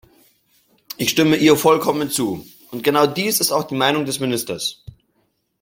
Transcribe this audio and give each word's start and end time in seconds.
Ich 0.97 1.11
stimme 1.11 1.35
ihr 1.35 1.55
vollkommen 1.55 2.09
zu, 2.09 2.43
und 2.71 2.83
genau 2.83 3.05
dies 3.05 3.39
ist 3.39 3.51
auch 3.51 3.65
die 3.65 3.75
Meinung 3.75 4.03
des 4.05 4.19
Ministers. 4.19 4.83